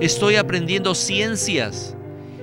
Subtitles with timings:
[0.00, 1.96] Estoy aprendiendo ciencias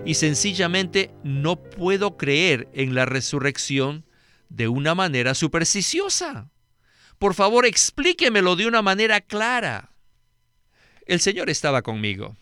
[0.06, 4.06] y sencillamente no puedo creer en la resurrección
[4.50, 6.50] de una manera supersticiosa.
[7.20, 9.92] Por favor, explíquemelo de una manera clara.
[11.06, 12.36] El Señor estaba conmigo.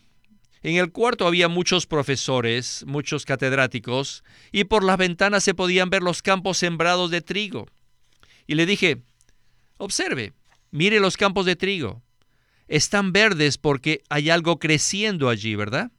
[0.62, 6.02] En el cuarto había muchos profesores, muchos catedráticos, y por las ventanas se podían ver
[6.02, 7.66] los campos sembrados de trigo.
[8.46, 9.02] Y le dije,
[9.76, 10.32] observe,
[10.70, 12.02] mire los campos de trigo.
[12.72, 15.92] Están verdes porque hay algo creciendo allí, ¿verdad?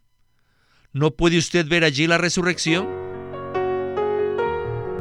[0.92, 2.88] ¿No puede usted ver allí la resurrección?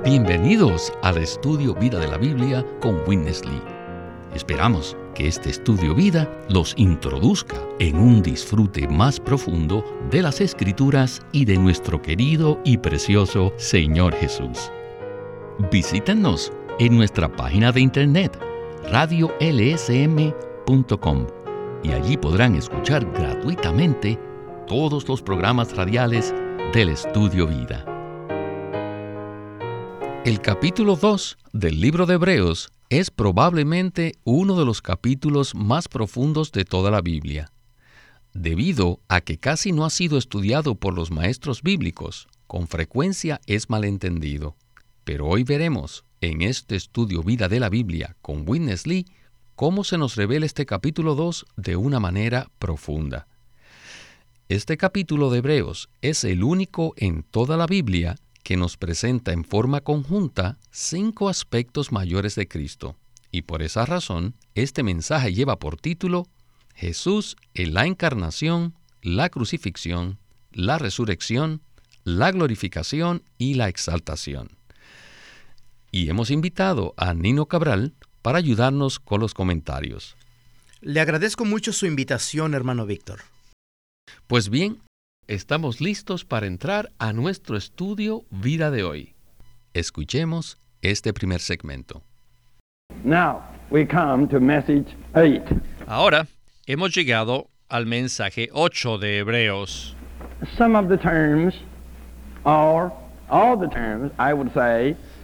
[0.05, 3.41] Bienvenidos al estudio Vida de la Biblia con Witness.
[4.35, 11.23] Esperamos que este estudio vida los introduzca en un disfrute más profundo de las escrituras
[11.33, 14.71] y de nuestro querido y precioso Señor Jesús.
[15.71, 18.39] Visítenos en nuestra página de internet
[18.91, 21.41] radiolsm.com
[21.83, 24.19] y allí podrán escuchar gratuitamente
[24.66, 26.33] todos los programas radiales
[26.73, 27.85] del estudio vida.
[30.24, 36.52] El capítulo 2 del libro de Hebreos es probablemente uno de los capítulos más profundos
[36.52, 37.51] de toda la Biblia.
[38.33, 43.69] Debido a que casi no ha sido estudiado por los maestros bíblicos, con frecuencia es
[43.69, 44.57] malentendido.
[45.05, 49.07] Pero hoy veremos, en este estudio Vida de la Biblia con Witness Lee,
[49.55, 53.27] cómo se nos revela este capítulo 2 de una manera profunda.
[54.49, 59.45] Este capítulo de Hebreos es el único en toda la Biblia que nos presenta en
[59.45, 62.97] forma conjunta cinco aspectos mayores de Cristo.
[63.30, 66.27] Y por esa razón, este mensaje lleva por título
[66.75, 70.19] Jesús en la encarnación, la crucifixión,
[70.50, 71.62] la resurrección,
[72.05, 74.50] la glorificación y la exaltación.
[75.91, 80.16] Y hemos invitado a Nino Cabral para ayudarnos con los comentarios.
[80.81, 83.20] Le agradezco mucho su invitación, hermano Víctor.
[84.26, 84.78] Pues bien,
[85.28, 89.15] Estamos listos para entrar a nuestro estudio Vida de hoy.
[89.72, 92.03] Escuchemos este primer segmento.
[95.87, 96.27] Ahora
[96.66, 99.97] hemos llegado al mensaje 8 de Hebreos.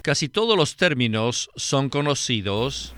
[0.08, 2.96] Casi todos los términos son conocidos.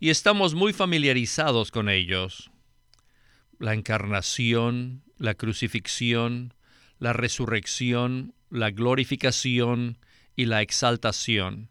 [0.00, 2.50] Y estamos muy familiarizados con ellos.
[3.58, 6.54] La encarnación, la crucifixión,
[6.98, 9.98] la resurrección, la glorificación
[10.36, 11.68] y la exaltación.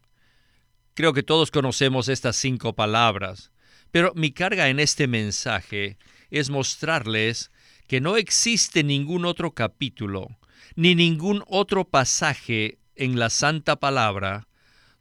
[0.94, 3.50] Creo que todos conocemos estas cinco palabras,
[3.90, 5.98] pero mi carga en este mensaje
[6.30, 7.50] es mostrarles
[7.88, 10.28] que no existe ningún otro capítulo,
[10.76, 14.46] ni ningún otro pasaje en la Santa Palabra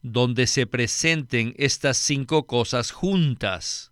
[0.02, 3.92] donde se presenten estas cinco cosas juntas.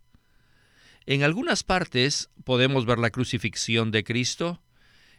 [1.06, 4.62] En algunas partes podemos ver la crucifixión de Cristo,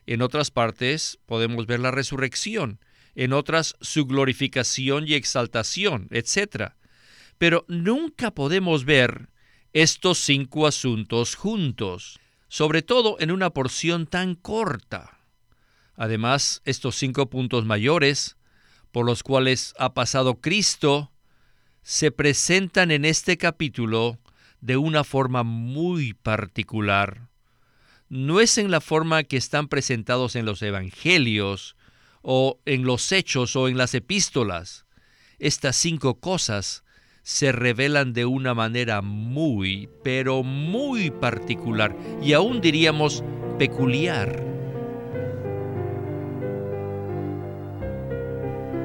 [0.06, 2.80] en otras partes podemos ver la resurrección,
[3.14, 6.72] en otras su glorificación y exaltación, etc.
[7.36, 9.28] Pero nunca podemos ver
[9.72, 15.18] estos cinco asuntos juntos, sobre todo en una porción tan corta.
[15.98, 18.36] Además, estos cinco puntos mayores,
[18.92, 21.10] por los cuales ha pasado Cristo,
[21.82, 24.19] se presentan en este capítulo
[24.60, 27.28] de una forma muy particular.
[28.08, 31.76] No es en la forma que están presentados en los evangelios
[32.22, 34.87] o en los hechos o en las epístolas.
[35.41, 36.84] Estas cinco cosas
[37.25, 43.25] se revelan de una manera muy, pero muy particular y aún diríamos
[43.58, 44.57] peculiar.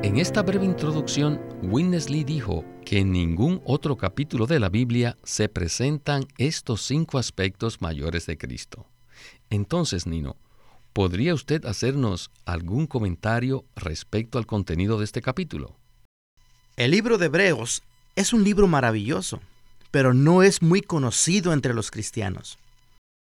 [0.03, 5.47] En esta breve introducción, Winnesley dijo que en ningún otro capítulo de la Biblia se
[5.47, 8.86] presentan estos cinco aspectos mayores de Cristo.
[9.50, 10.36] Entonces, Nino,
[10.91, 15.78] ¿podría usted hacernos algún comentario respecto al contenido de este capítulo?
[16.75, 17.81] El libro de Hebreos
[18.18, 19.40] es un libro maravilloso,
[19.90, 22.59] pero no es muy conocido entre los cristianos.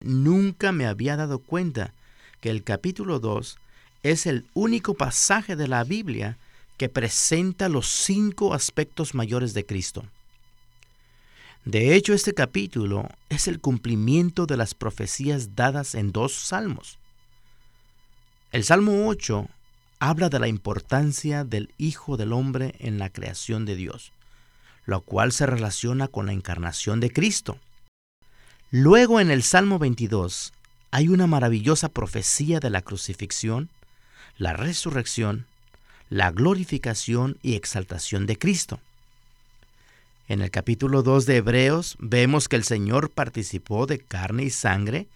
[0.00, 1.94] Nunca me había dado cuenta
[2.40, 3.58] que el capítulo 2
[4.02, 6.36] es el único pasaje de la Biblia
[6.76, 10.04] que presenta los cinco aspectos mayores de Cristo.
[11.64, 16.98] De hecho, este capítulo es el cumplimiento de las profecías dadas en dos salmos.
[18.52, 19.48] El Salmo 8
[19.98, 24.12] habla de la importancia del Hijo del Hombre en la creación de Dios,
[24.84, 27.58] lo cual se relaciona con la encarnación de Cristo.
[28.70, 30.52] Luego en el Salmo 22
[30.90, 33.70] hay una maravillosa profecía de la crucifixión,
[34.36, 35.46] la resurrección
[36.14, 38.78] la glorificación y exaltación de Cristo.
[40.28, 45.08] En el capítulo 2 de Hebreos vemos que el Señor participó de carne y sangre,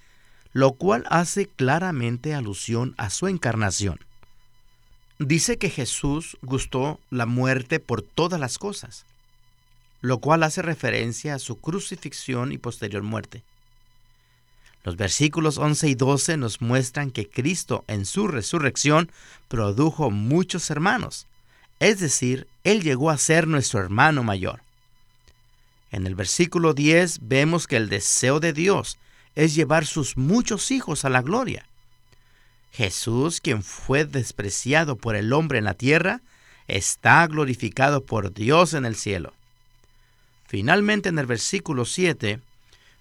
[0.53, 4.01] lo cual hace claramente alusión a su encarnación.
[5.21, 9.05] Dice que Jesús gustó la muerte por todas las cosas,
[10.01, 13.45] lo cual hace referencia a su crucifixión y posterior muerte.
[14.89, 19.11] Los versículos 11 y 12 nos muestran que Cristo en su resurrección
[19.49, 21.27] produjo muchos hermanos,
[21.79, 24.63] es decir, Él llegó a ser nuestro hermano mayor.
[25.93, 28.97] En el versículo 10 vemos que el deseo de Dios
[29.35, 31.67] es llevar sus muchos hijos a la gloria.
[32.73, 36.23] Jesús, quien fue despreciado por el hombre en la tierra,
[36.67, 39.35] está glorificado por Dios en el cielo.
[40.47, 42.41] Finalmente en el versículo 7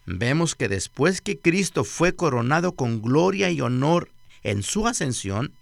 [0.07, 4.09] vemos que después que Cristo fue coronado con gloria y honor
[4.41, 5.53] en su ascensión,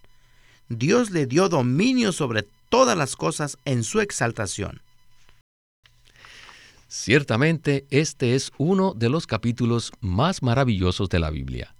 [0.69, 4.81] Dios le dio dominio sobre todas las cosas en su exaltación.
[6.87, 11.75] Ciertamente este es uno de los capítulos más maravillosos de la Biblia.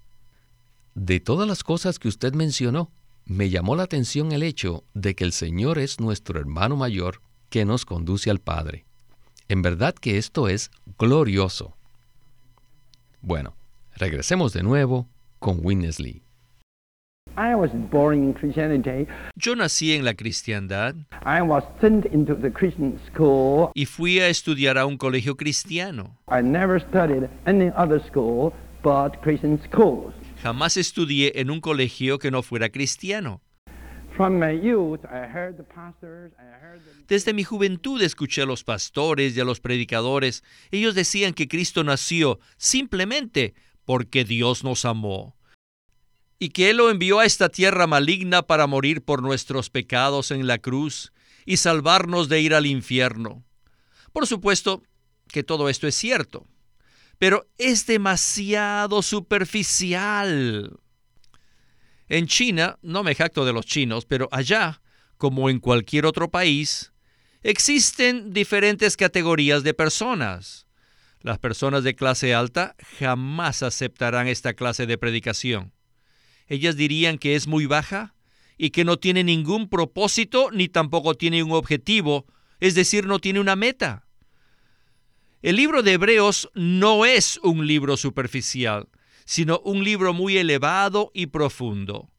[0.95, 2.91] De todas las cosas que usted mencionó,
[3.25, 7.63] me llamó la atención el hecho de que el Señor es nuestro hermano mayor que
[7.63, 8.85] nos conduce al Padre.
[9.47, 11.75] En verdad que esto es glorioso.
[13.25, 13.57] Bueno,
[13.95, 16.22] regresemos de nuevo con Winnesley.
[19.36, 20.94] Yo nací en la cristiandad
[23.74, 26.19] y fui a estudiar a un colegio cristiano.
[30.44, 33.42] Jamás estudié en un colegio que no fuera cristiano.
[37.07, 40.44] Desde mi juventud escuché a los pastores y a los predicadores.
[40.71, 43.53] Ellos decían que Cristo nació simplemente
[43.85, 45.35] porque Dios nos amó
[46.39, 50.47] y que Él lo envió a esta tierra maligna para morir por nuestros pecados en
[50.47, 51.13] la cruz
[51.45, 53.44] y salvarnos de ir al infierno.
[54.12, 54.83] Por supuesto
[55.27, 56.47] que todo esto es cierto,
[57.17, 60.79] pero es demasiado superficial.
[62.07, 64.81] En China, no me jacto de los chinos, pero allá,
[65.17, 66.93] como en cualquier otro país,
[67.41, 70.67] existen diferentes categorías de personas.
[71.21, 75.75] Las personas de clase alta jamás aceptarán esta clase de predicación
[76.47, 78.13] ellas dirían que es muy baja
[78.57, 82.25] y que no tiene ningún propósito ni tampoco tiene un objetivo,
[82.59, 84.05] es decir, no tiene una meta.
[85.41, 88.87] El libro de Hebreos no es un libro superficial,
[89.25, 92.10] sino un libro muy elevado y profundo.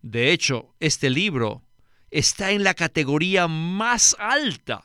[0.00, 1.62] De hecho, este libro
[2.10, 4.84] está en la categoría más alta.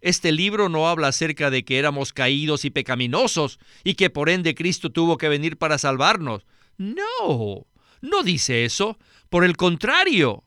[0.00, 4.54] Este libro no habla acerca de que éramos caídos y pecaminosos y que por ende
[4.54, 6.46] Cristo tuvo que venir para salvarnos.
[6.78, 7.66] No,
[8.00, 8.98] no dice eso.
[9.30, 10.44] Por el contrario,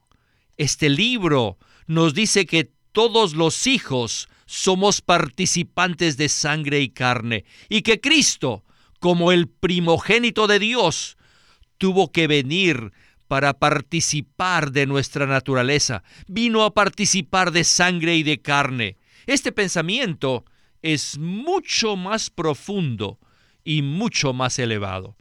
[0.57, 1.57] este libro
[1.87, 8.63] nos dice que todos los hijos somos participantes de sangre y carne y que Cristo,
[8.99, 11.17] como el primogénito de Dios,
[11.77, 12.91] tuvo que venir
[13.27, 18.97] para participar de nuestra naturaleza, vino a participar de sangre y de carne.
[19.27, 20.45] Este pensamiento
[20.81, 23.19] es mucho más profundo
[23.63, 25.15] y mucho más elevado.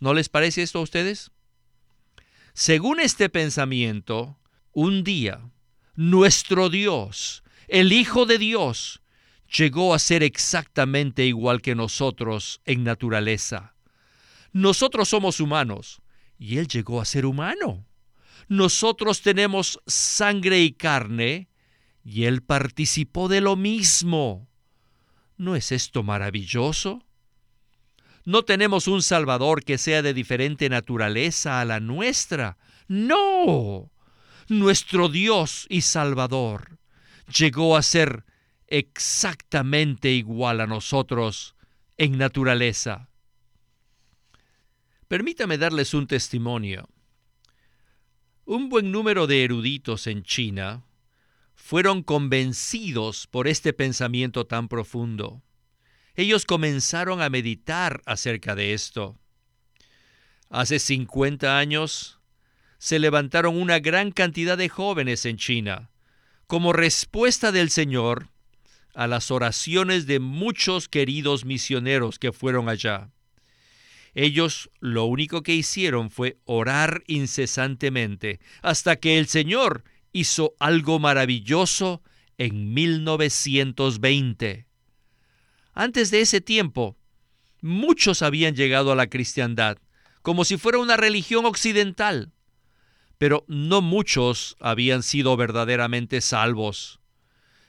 [0.00, 1.30] ¿No les parece esto a ustedes?
[2.54, 4.36] Según este pensamiento,
[4.72, 5.40] un día
[5.94, 9.01] nuestro Dios, el Hijo de Dios,
[9.56, 13.74] llegó a ser exactamente igual que nosotros en naturaleza.
[14.52, 16.02] Nosotros somos humanos
[16.38, 17.86] y Él llegó a ser humano.
[18.48, 21.48] Nosotros tenemos sangre y carne
[22.04, 24.48] y Él participó de lo mismo.
[25.36, 27.04] ¿No es esto maravilloso?
[28.24, 32.56] No tenemos un Salvador que sea de diferente naturaleza a la nuestra.
[32.88, 33.90] No.
[34.48, 36.78] Nuestro Dios y Salvador
[37.26, 38.24] llegó a ser
[38.78, 41.54] exactamente igual a nosotros
[41.96, 43.08] en naturaleza.
[45.08, 46.88] Permítame darles un testimonio.
[48.44, 50.84] Un buen número de eruditos en China
[51.54, 55.42] fueron convencidos por este pensamiento tan profundo
[56.14, 59.18] ellos comenzaron a meditar acerca de esto.
[60.50, 62.20] Hace 50 años
[62.78, 65.90] se levantaron una gran cantidad de jóvenes en China
[66.46, 68.30] como respuesta del Señor
[68.94, 73.10] a las oraciones de muchos queridos misioneros que fueron allá.
[74.14, 82.02] Ellos lo único que hicieron fue orar incesantemente hasta que el Señor hizo algo maravilloso
[82.36, 84.66] en 1920.
[85.74, 86.98] Antes de ese tiempo,
[87.62, 89.78] muchos habían llegado a la cristiandad,
[90.20, 92.32] como si fuera una religión occidental,
[93.16, 97.01] pero no muchos habían sido verdaderamente salvos.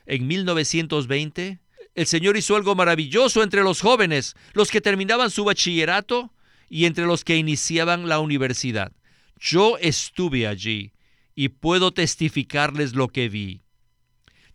[0.06, 1.60] En 1920,
[1.94, 6.32] el Señor hizo algo maravilloso entre los jóvenes, los que terminaban su bachillerato
[6.68, 8.92] y entre los que iniciaban la universidad.
[9.38, 10.92] Yo estuve allí
[11.34, 13.62] y puedo testificarles lo que vi.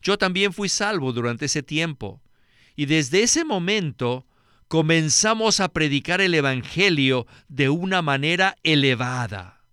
[0.02, 2.22] Yo también fui salvo durante ese tiempo.
[2.76, 4.26] Y desde ese momento
[4.68, 9.64] comenzamos a predicar el Evangelio de una manera elevada.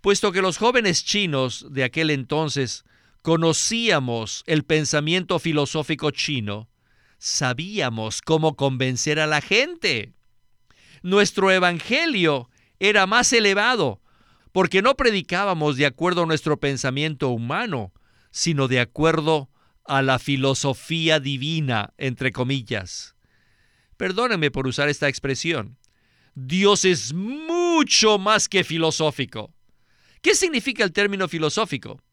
[0.00, 2.84] Puesto que los jóvenes chinos de aquel entonces
[3.24, 6.68] conocíamos el pensamiento filosófico chino,
[7.16, 10.12] sabíamos cómo convencer a la gente.
[11.02, 14.02] Nuestro Evangelio era más elevado,
[14.52, 17.94] porque no predicábamos de acuerdo a nuestro pensamiento humano,
[18.30, 19.48] sino de acuerdo
[19.86, 23.16] a la filosofía divina, entre comillas.
[23.96, 25.78] Perdónenme por usar esta expresión.
[26.34, 29.54] Dios es mucho más que filosófico.
[30.20, 32.03] ¿Qué significa el término filosófico?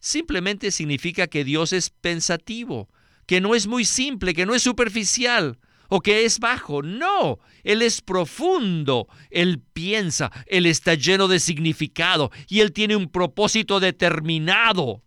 [0.00, 2.88] Simplemente significa que Dios es pensativo,
[3.26, 6.82] que no es muy simple, que no es superficial o que es bajo.
[6.82, 13.08] No, Él es profundo, Él piensa, Él está lleno de significado y Él tiene un
[13.08, 15.02] propósito determinado.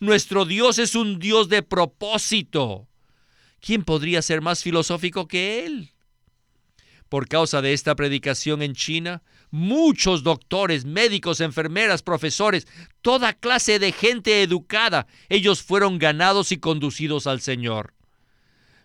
[0.00, 2.88] Nuestro Dios es un Dios de propósito.
[3.60, 5.92] ¿Quién podría ser más filosófico que Él?
[7.08, 12.66] Por causa de esta predicación en China, muchos doctores, médicos, enfermeras, profesores,
[13.02, 17.94] toda clase de gente educada, ellos fueron ganados y conducidos al Señor.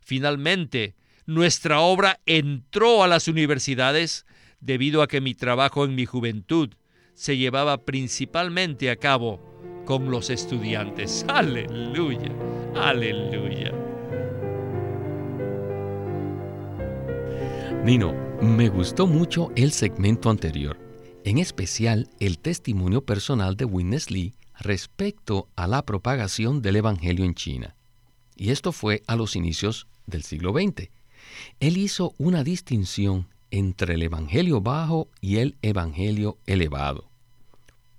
[0.01, 4.25] Finalmente, nuestra obra entró a las universidades
[4.59, 6.69] debido a que mi trabajo en mi juventud
[7.13, 9.41] se llevaba principalmente a cabo
[9.85, 11.25] con los estudiantes.
[11.27, 12.31] Aleluya,
[12.75, 13.92] aleluya.
[17.83, 20.79] Nino, me gustó mucho el segmento anterior,
[21.25, 27.33] en especial el testimonio personal de Witness Lee respecto a la propagación del Evangelio en
[27.33, 27.75] China.
[28.37, 30.91] Y esto fue a los inicios del siglo XX.
[31.59, 37.09] Él hizo una distinción entre el Evangelio bajo y el Evangelio elevado.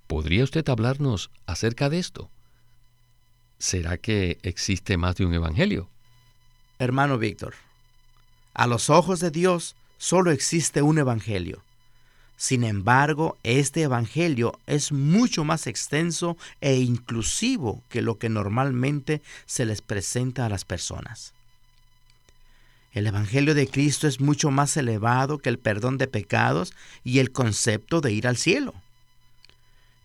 [0.07, 2.31] ¿Podría usted hablarnos acerca de esto?
[3.59, 5.91] ¿Será que existe más de un evangelio?
[6.79, 7.53] Hermano Víctor,
[8.55, 11.61] a los ojos de Dios solo existe un evangelio.
[12.37, 19.65] Sin embargo, este evangelio es mucho más extenso e inclusivo que lo que normalmente se
[19.65, 21.33] les presenta a las personas.
[22.91, 27.31] El Evangelio de Cristo es mucho más elevado que el perdón de pecados y el
[27.33, 28.73] concepto de ir al cielo.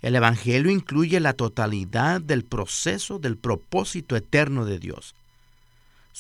[0.02, 5.14] El Evangelio incluye la totalidad del proceso del propósito eterno de Dios.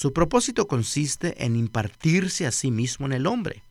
[0.00, 3.62] Su propósito consiste en impartirse a sí mismo en el hombre.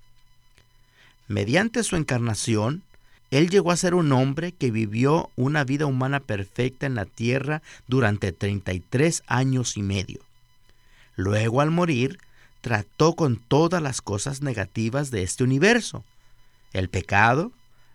[1.28, 2.84] Mediante su encarnación,
[3.32, 7.64] Él llegó a ser un hombre que vivió una vida humana perfecta en la tierra
[7.88, 10.20] durante 33 años y medio.
[11.16, 12.20] Luego, al morir,
[12.62, 16.04] trató con todas las cosas negativas de este universo,
[16.74, 17.52] el pecado,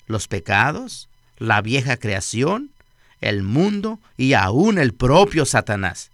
[0.08, 2.70] los pecados, la vieja creación,
[3.20, 6.10] el mundo y aún el propio Satanás.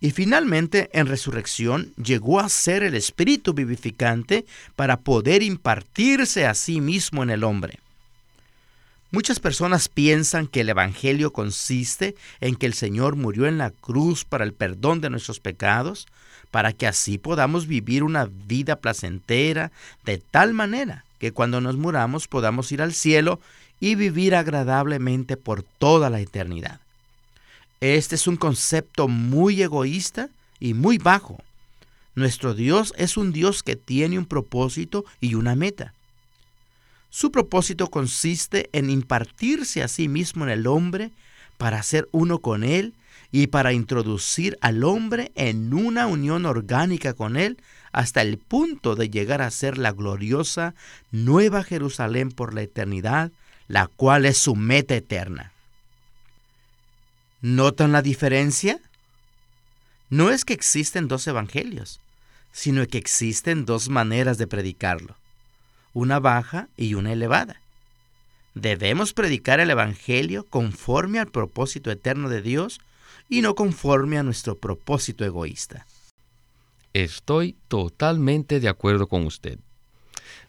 [0.00, 6.80] Y finalmente en resurrección llegó a ser el espíritu vivificante para poder impartirse a sí
[6.80, 7.80] mismo en el hombre.
[9.10, 14.24] Muchas personas piensan que el Evangelio consiste en que el Señor murió en la cruz
[14.24, 16.06] para el perdón de nuestros pecados,
[16.50, 19.72] para que así podamos vivir una vida placentera
[20.04, 23.40] de tal manera que cuando nos muramos podamos ir al cielo
[23.80, 26.80] y vivir agradablemente por toda la eternidad.
[27.80, 31.38] Este es un concepto muy egoísta y muy bajo.
[32.14, 35.94] Nuestro Dios es un Dios que tiene un propósito y una meta.
[37.10, 41.10] Su propósito consiste en impartirse a sí mismo en el hombre
[41.56, 42.94] para ser uno con Él
[43.30, 47.58] y para introducir al hombre en una unión orgánica con Él
[47.92, 50.74] hasta el punto de llegar a ser la gloriosa
[51.10, 53.30] Nueva Jerusalén por la eternidad
[53.68, 55.52] la cual es su meta eterna.
[57.40, 58.80] ¿Notan la diferencia?
[60.10, 62.00] No es que existen dos evangelios,
[62.50, 65.16] sino que existen dos maneras de predicarlo,
[65.92, 67.60] una baja y una elevada.
[68.54, 72.80] Debemos predicar el Evangelio conforme al propósito eterno de Dios
[73.28, 75.86] y no conforme a nuestro propósito egoísta.
[76.92, 79.60] Estoy totalmente de acuerdo con usted.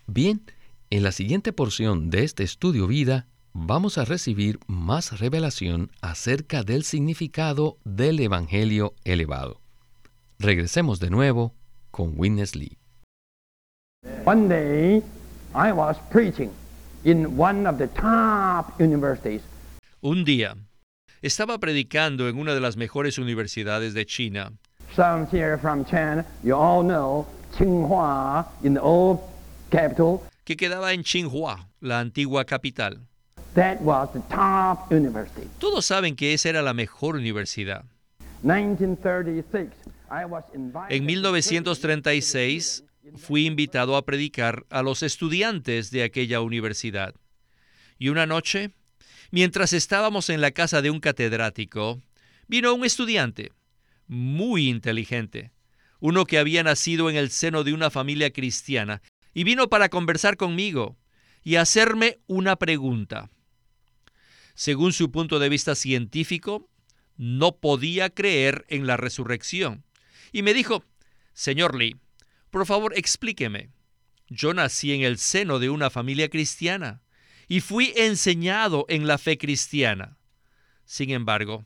[0.07, 0.41] Bien,
[0.89, 3.27] en la siguiente porción de este estudio vida
[3.65, 9.59] vamos a recibir más revelación acerca del significado del Evangelio elevado.
[10.39, 11.53] Regresemos de nuevo
[11.91, 12.77] con Witness Lee.
[14.25, 15.03] One day
[15.53, 16.51] I was preaching
[17.03, 19.41] in one of the top universities.
[20.01, 20.55] Un día
[21.21, 24.53] estaba predicando en una de las mejores universidades de China.
[24.95, 29.19] some here from China, you all know Tsinghua in the old
[29.69, 30.23] capital.
[30.45, 33.08] que quedaba en Tsinghua, la antigua capital.
[33.55, 35.47] That was the top university.
[35.59, 37.83] Todos saben que esa era la mejor universidad.
[38.43, 39.69] 1936,
[40.09, 42.83] I was invited En 1936
[43.17, 47.15] fui invitado a predicar a los estudiantes de aquella universidad.
[47.97, 48.71] Y una noche,
[49.31, 52.01] mientras estábamos en la casa de un catedrático,
[52.47, 53.51] vino un estudiante
[54.07, 55.51] muy inteligente,
[55.99, 59.01] uno que había nacido en el seno de una familia cristiana,
[59.33, 60.97] y vino para conversar conmigo
[61.43, 63.29] y hacerme una pregunta.
[64.59, 66.69] Según su punto de vista científico,
[67.15, 69.85] no podía creer en la resurrección.
[70.33, 70.83] Y me dijo,
[71.31, 71.95] Señor Lee,
[72.51, 73.69] por favor explíqueme.
[74.27, 77.01] Yo nací en el seno de una familia cristiana
[77.47, 80.17] y fui enseñado en la fe cristiana.
[80.83, 81.65] Sin embargo,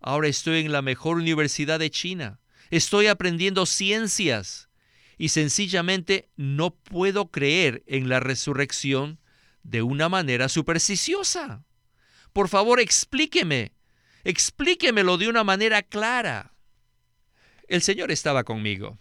[0.00, 2.40] ahora estoy en la mejor universidad de China.
[2.70, 4.68] Estoy aprendiendo ciencias
[5.16, 9.20] y sencillamente no puedo creer en la resurrección
[9.62, 11.64] de una manera supersticiosa.
[12.32, 13.72] Por favor, explíqueme.
[14.24, 16.54] Explíquemelo de una manera clara.
[17.68, 18.98] El Señor estaba conmigo.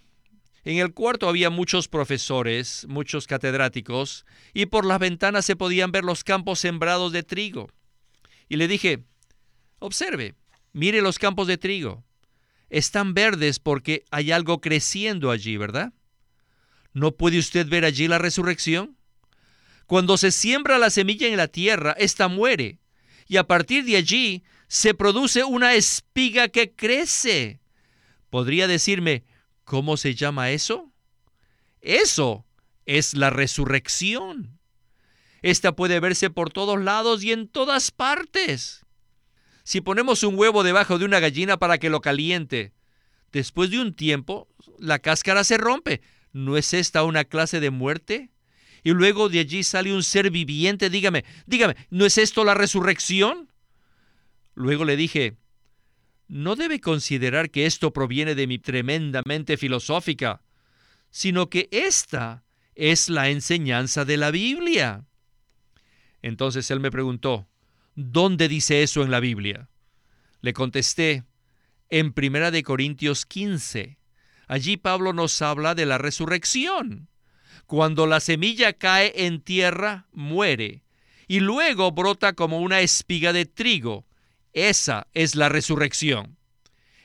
[0.63, 6.03] En el cuarto había muchos profesores, muchos catedráticos, y por las ventanas se podían ver
[6.03, 7.71] los campos sembrados de trigo.
[8.47, 9.03] Y le dije,
[9.79, 10.35] observe,
[10.73, 12.03] mire los campos de trigo.
[12.69, 15.93] Están verdes porque hay algo creciendo allí, ¿verdad?
[16.93, 18.97] ¿No puede usted ver allí la resurrección?
[19.87, 22.80] Cuando se siembra la semilla en la tierra, ésta muere,
[23.31, 27.61] y a partir de allí se produce una espiga que crece.
[28.29, 29.23] ¿Podría decirme
[29.63, 30.91] cómo se llama eso?
[31.79, 32.45] Eso
[32.85, 34.59] es la resurrección.
[35.43, 38.85] Esta puede verse por todos lados y en todas partes.
[39.63, 42.73] Si ponemos un huevo debajo de una gallina para que lo caliente,
[43.31, 46.01] después de un tiempo la cáscara se rompe.
[46.33, 48.29] ¿No es esta una clase de muerte?
[48.83, 50.89] Y luego de allí sale un ser viviente.
[50.89, 53.51] Dígame, dígame, ¿no es esto la resurrección?
[54.55, 55.37] Luego le dije,
[56.27, 60.41] no debe considerar que esto proviene de mi tremendamente filosófica,
[61.09, 62.43] sino que esta
[62.75, 65.05] es la enseñanza de la Biblia.
[66.21, 67.47] Entonces él me preguntó,
[67.95, 69.69] ¿dónde dice eso en la Biblia?
[70.41, 71.25] Le contesté,
[71.89, 73.99] en Primera de Corintios 15.
[74.47, 77.10] Allí Pablo nos habla de la resurrección.
[77.71, 80.83] Cuando la semilla cae en tierra, muere,
[81.29, 84.05] y luego brota como una espiga de trigo.
[84.51, 86.35] Esa es la resurrección.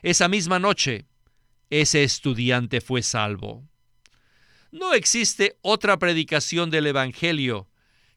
[0.02, 1.06] Esa misma noche,
[1.70, 3.62] ese estudiante fue salvo.
[4.72, 7.68] No existe otra predicación del Evangelio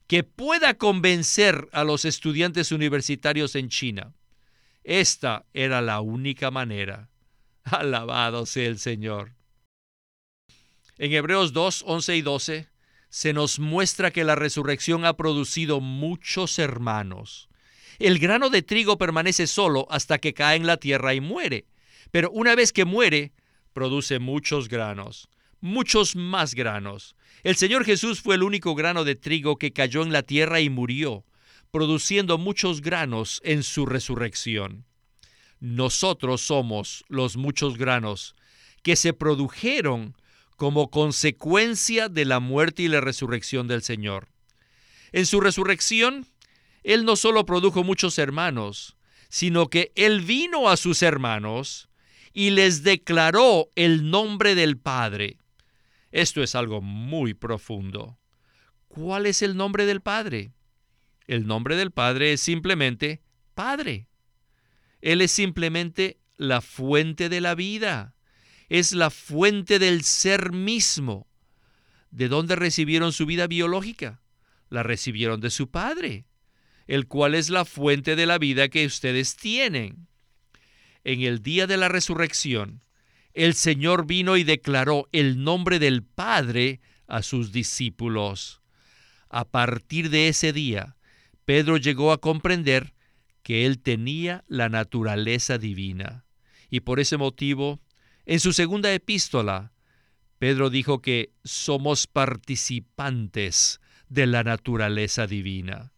[0.07, 4.15] que pueda convencer a los estudiantes universitarios en China.
[4.83, 7.11] Esta era la única manera.
[7.63, 9.38] Alabado sea el Señor.
[10.99, 12.67] En Hebreos 2, 11 y 12
[13.09, 17.47] se nos muestra que la resurrección ha producido muchos hermanos.
[17.99, 21.67] El grano de trigo permanece solo hasta que cae en la tierra y muere,
[22.11, 23.31] pero una vez que muere,
[23.71, 25.29] produce muchos granos,
[25.61, 27.15] muchos más granos.
[27.43, 30.69] El Señor Jesús fue el único grano de trigo que cayó en la tierra y
[30.69, 31.23] murió,
[31.71, 34.85] produciendo muchos granos en su resurrección.
[35.61, 38.35] Nosotros somos los muchos granos
[38.83, 40.15] que se produjeron
[40.59, 44.27] como consecuencia de la muerte y la resurrección del Señor.
[45.13, 46.27] En su resurrección,
[46.83, 48.97] Él no solo produjo muchos hermanos,
[49.29, 51.87] sino que Él vino a sus hermanos
[52.33, 55.37] y les declaró el nombre del Padre.
[56.11, 58.19] Esto es algo muy profundo.
[58.89, 60.51] ¿Cuál es el nombre del Padre?
[61.25, 63.21] El nombre del Padre es simplemente
[63.53, 64.09] Padre.
[64.99, 68.13] Él es simplemente la fuente de la vida.
[68.69, 71.27] Es la fuente del ser mismo.
[72.11, 74.21] ¿De dónde recibieron su vida biológica?
[74.69, 76.25] La recibieron de su Padre,
[76.87, 80.07] el cual es la fuente de la vida que ustedes tienen.
[81.03, 82.83] En el día de la resurrección,
[83.33, 88.61] el Señor vino y declaró el nombre del Padre a sus discípulos.
[89.29, 90.95] A partir de ese día,
[91.45, 92.93] Pedro llegó a comprender
[93.43, 96.25] que él tenía la naturaleza divina.
[96.69, 97.79] Y por ese motivo,
[98.29, 99.71] en su segunda epístola,
[100.37, 105.93] Pedro dijo que somos participantes de la naturaleza divina.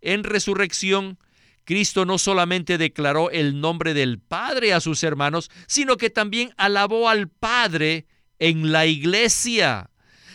[0.00, 1.18] En resurrección,
[1.64, 7.08] Cristo no solamente declaró el nombre del Padre a sus hermanos, sino que también alabó
[7.08, 8.06] al Padre
[8.38, 9.90] en la iglesia.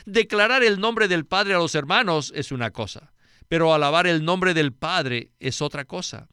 [0.05, 3.13] Declarar el nombre del Padre a los hermanos es una cosa,
[3.47, 6.27] pero alabar el nombre del Padre es otra cosa.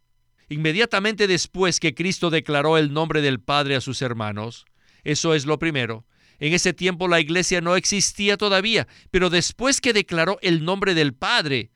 [0.48, 4.66] Inmediatamente después que Cristo declaró el nombre del Padre a sus hermanos,
[5.04, 6.06] Eso es lo primero.
[6.38, 11.14] En ese tiempo la iglesia no existía todavía, pero después que declaró el nombre del
[11.14, 11.70] Padre,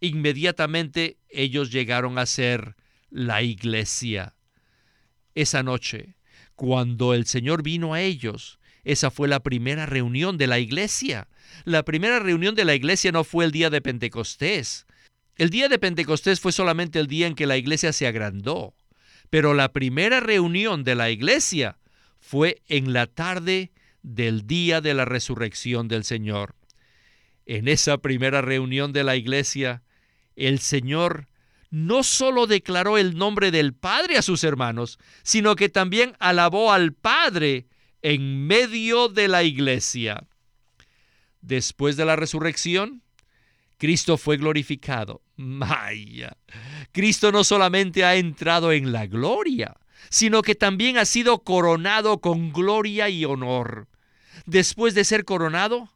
[0.00, 2.76] inmediatamente ellos llegaron a ser
[3.10, 4.34] la iglesia.
[5.34, 6.14] Esa noche,
[6.54, 11.28] cuando el Señor vino a ellos, esa fue la primera reunión de la iglesia.
[11.64, 14.86] La primera reunión de la iglesia no fue el día de Pentecostés.
[15.36, 18.74] El día de Pentecostés fue solamente el día en que la iglesia se agrandó.
[19.30, 21.78] Pero la primera reunión de la iglesia
[22.22, 26.54] fue en la tarde del día de la resurrección del Señor.
[27.46, 29.82] En esa primera reunión de la iglesia,
[30.36, 31.26] el Señor
[31.70, 36.92] no solo declaró el nombre del Padre a sus hermanos, sino que también alabó al
[36.92, 37.66] Padre
[38.02, 40.24] en medio de la iglesia.
[41.40, 43.02] Después de la resurrección,
[43.78, 45.22] Cristo fue glorificado.
[45.36, 46.36] Maya.
[46.92, 49.74] Cristo no solamente ha entrado en la gloria,
[50.12, 53.88] sino que también ha sido coronado con gloria y honor.
[54.44, 55.88] Después de ser coronado,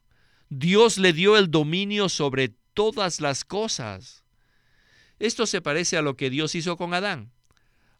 [0.49, 4.23] Dios le dio el dominio sobre todas las cosas.
[5.19, 7.31] Esto se parece a lo que Dios hizo con Adán.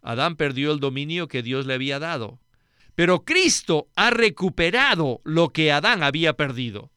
[0.02, 2.40] Adán perdió el dominio que Dios le había dado.
[2.96, 6.90] Pero Cristo ha recuperado lo que Adán había perdido.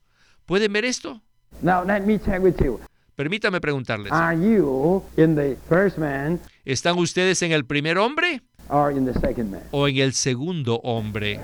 [0.47, 1.21] ¿Pueden ver esto?
[1.61, 2.81] Now let me check with you.
[3.17, 4.13] Permítame preguntarles.
[4.13, 9.19] Are you in the first man ¿Están ustedes en el primer hombre or in the
[9.21, 9.63] second man?
[9.73, 11.39] o en el segundo hombre?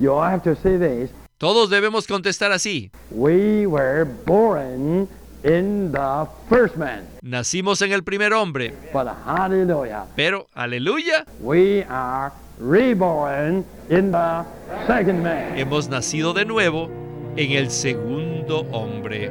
[0.00, 1.10] You all have to say this.
[1.38, 2.90] Todos debemos contestar así.
[3.10, 5.08] We were born
[5.44, 7.06] in the first man.
[7.22, 10.06] Nacimos en el primer hombre, But hallelujah.
[10.16, 14.44] pero, aleluya, We are reborn in the
[14.88, 15.56] second man.
[15.56, 16.90] hemos nacido de nuevo
[17.36, 19.30] en el segundo hombre.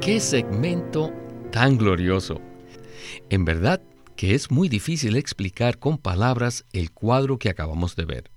[0.00, 1.12] ¡Qué segmento
[1.50, 2.40] tan glorioso!
[3.30, 3.80] En verdad
[4.16, 8.30] que es muy difícil explicar con palabras el cuadro que acabamos de ver.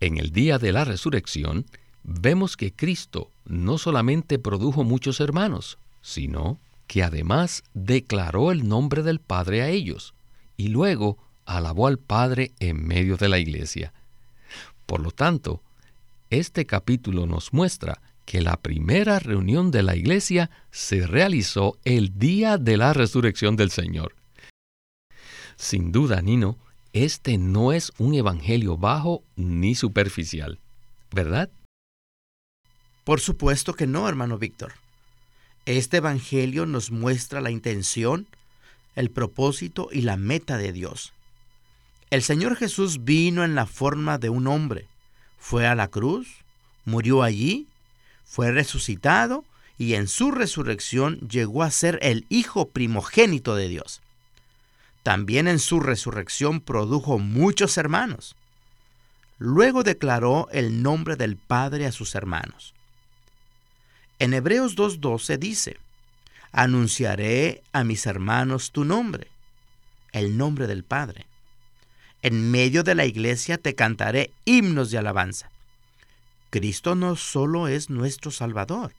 [0.00, 1.66] En el día de la resurrección,
[2.02, 9.20] vemos que Cristo no solamente produjo muchos hermanos, sino que además declaró el nombre del
[9.20, 10.14] Padre a ellos
[10.56, 13.92] y luego alabó al Padre en medio de la iglesia.
[14.86, 15.62] Por lo tanto,
[16.30, 22.58] este capítulo nos muestra que la primera reunión de la iglesia se realizó el día
[22.58, 24.14] de la resurrección del Señor.
[25.56, 26.58] Sin duda, Nino,
[26.92, 30.58] este no es un evangelio bajo ni superficial,
[31.12, 31.50] ¿verdad?
[33.04, 34.72] Por supuesto que no, hermano Víctor.
[35.64, 38.26] Este Evangelio nos muestra la intención,
[38.96, 41.12] el propósito y la meta de Dios.
[42.10, 44.86] El Señor Jesús vino en la forma de un hombre,
[45.38, 46.44] fue a la cruz,
[46.84, 47.66] murió allí,
[48.26, 49.44] fue resucitado
[49.78, 54.02] y en su resurrección llegó a ser el Hijo primogénito de Dios.
[55.02, 58.34] También en su resurrección produjo muchos hermanos.
[59.38, 62.74] Luego declaró el nombre del Padre a sus hermanos.
[64.18, 65.76] En Hebreos 2.12 dice,
[66.52, 69.28] Anunciaré a mis hermanos tu nombre,
[70.12, 71.26] el nombre del Padre.
[72.22, 75.50] En medio de la iglesia te cantaré himnos de alabanza.
[76.50, 78.92] Cristo no solo es nuestro Salvador,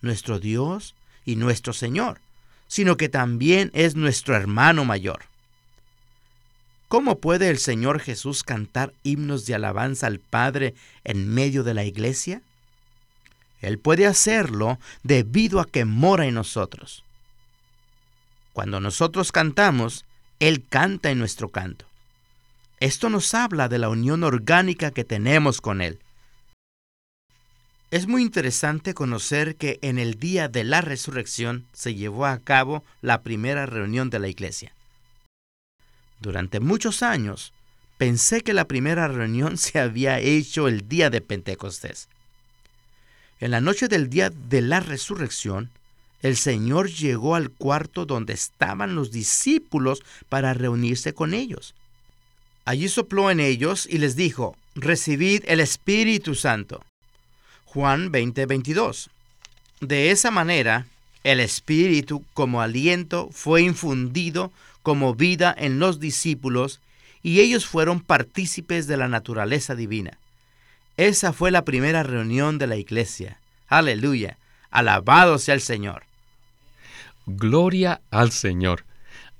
[0.00, 2.20] nuestro Dios y nuestro Señor,
[2.66, 5.24] sino que también es nuestro hermano mayor.
[6.88, 10.74] ¿Cómo puede el Señor Jesús cantar himnos de alabanza al Padre
[11.04, 12.40] en medio de la iglesia?
[13.60, 17.04] Él puede hacerlo debido a que mora en nosotros.
[18.54, 20.06] Cuando nosotros cantamos,
[20.40, 21.84] Él canta en nuestro canto.
[22.80, 25.98] Esto nos habla de la unión orgánica que tenemos con Él.
[27.90, 32.84] Es muy interesante conocer que en el día de la resurrección se llevó a cabo
[33.00, 34.72] la primera reunión de la iglesia.
[36.20, 37.54] Durante muchos años
[37.96, 42.08] pensé que la primera reunión se había hecho el día de Pentecostés.
[43.40, 45.70] En la noche del día de la resurrección,
[46.20, 51.74] el Señor llegó al cuarto donde estaban los discípulos para reunirse con ellos.
[52.66, 56.82] Allí sopló en ellos y les dijo, recibid el Espíritu Santo.
[57.72, 59.10] Juan 20:22.
[59.80, 60.86] De esa manera,
[61.22, 64.50] el Espíritu como aliento fue infundido
[64.82, 66.80] como vida en los discípulos
[67.22, 70.16] y ellos fueron partícipes de la naturaleza divina.
[70.96, 73.38] Esa fue la primera reunión de la iglesia.
[73.68, 74.38] Aleluya.
[74.70, 76.04] Alabado sea el Señor.
[77.26, 78.86] Gloria al Señor.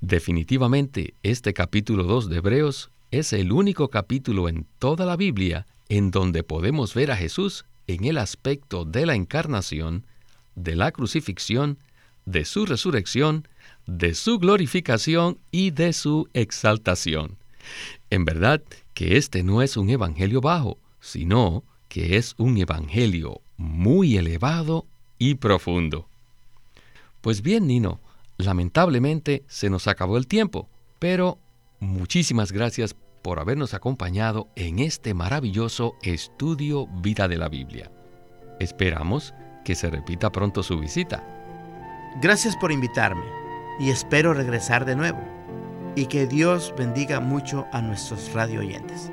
[0.01, 6.11] Definitivamente, este capítulo 2 de Hebreos es el único capítulo en toda la Biblia en
[6.11, 10.05] donde podemos ver a Jesús en el aspecto de la encarnación,
[10.53, 11.79] de la crucifixión,
[12.25, 13.47] de su resurrección,
[13.87, 17.37] de su glorificación y de su exaltación.
[18.11, 18.61] En verdad
[18.93, 24.85] que este no es un evangelio bajo, sino que es un evangelio muy elevado
[25.17, 26.07] y profundo.
[27.21, 27.99] Pues bien, Nino,
[28.37, 31.39] lamentablemente se nos acabó el tiempo, pero
[31.79, 37.91] muchísimas gracias por habernos acompañado en este maravilloso estudio Vida de la Biblia.
[38.59, 41.23] Esperamos que se repita pronto su visita.
[42.21, 43.23] Gracias por invitarme
[43.79, 45.19] y espero regresar de nuevo
[45.95, 49.11] y que Dios bendiga mucho a nuestros radio oyentes.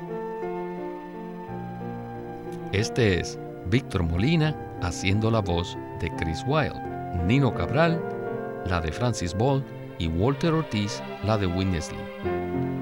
[2.71, 6.79] Este es Víctor Molina haciendo la voz de Chris Wilde,
[7.25, 8.01] Nino Cabral,
[8.65, 9.63] la de Francis Ball
[9.99, 12.76] y Walter Ortiz, la de Winnesley.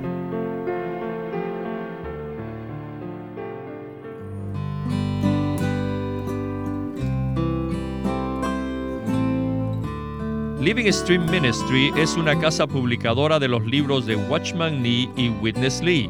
[10.65, 15.83] Living Stream Ministry es una casa publicadora de los libros de Watchman Nee y Witness
[15.83, 16.09] Lee,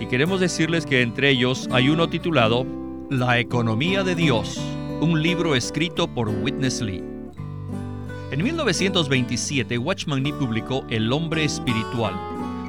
[0.00, 2.66] y queremos decirles que entre ellos hay uno titulado
[3.08, 4.60] La economía de Dios,
[5.00, 7.04] un libro escrito por Witness Lee.
[8.32, 12.14] En 1927, Watchman Nee publicó El hombre espiritual,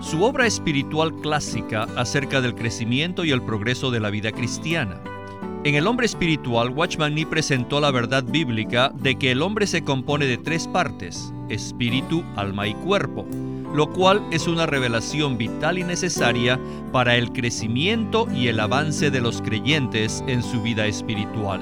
[0.04, 5.02] su obra espiritual clásica acerca del crecimiento y el progreso de la vida cristiana.
[5.66, 9.84] En El hombre espiritual, Watchman Nee presentó la verdad bíblica de que el hombre se
[9.84, 13.26] compone de tres partes, espíritu, alma y cuerpo,
[13.74, 16.60] lo cual es una revelación vital y necesaria
[16.92, 21.62] para el crecimiento y el avance de los creyentes en su vida espiritual.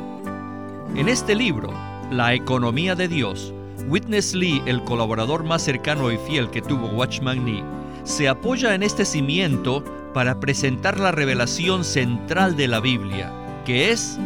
[0.97, 1.71] En este libro,
[2.11, 3.53] La economía de Dios,
[3.87, 7.63] Witness Lee, el colaborador más cercano y fiel que tuvo Watchman Nee,
[8.03, 9.81] se apoya en este cimiento
[10.13, 13.31] para presentar la revelación central de la Biblia,
[13.65, 14.17] que es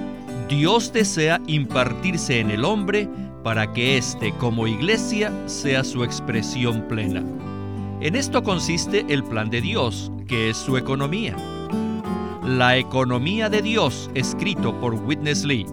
[0.49, 3.09] Dios desea impartirse en el hombre
[3.43, 7.23] para que éste como iglesia sea su expresión plena.
[7.99, 11.35] En esto consiste el plan de Dios, que es su economía.
[12.45, 15.65] La economía de Dios, escrito por Witness Lee.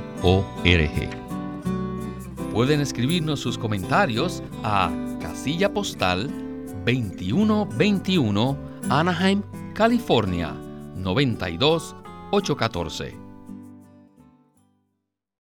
[2.54, 6.28] Pueden escribirnos sus comentarios a casilla postal
[6.86, 8.58] 2121
[8.90, 9.42] Anaheim,
[9.74, 10.54] California
[10.96, 13.27] 92814